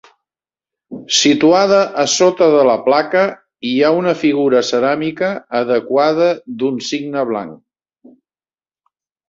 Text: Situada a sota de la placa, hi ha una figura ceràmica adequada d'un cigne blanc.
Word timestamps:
Situada 1.17 1.81
a 2.03 2.05
sota 2.13 2.47
de 2.55 2.63
la 2.69 2.77
placa, 2.87 3.27
hi 3.73 3.75
ha 3.89 3.93
una 3.99 4.15
figura 4.23 4.63
ceràmica 4.71 5.31
adequada 5.63 6.33
d'un 6.63 6.83
cigne 6.91 7.29
blanc. 7.35 7.57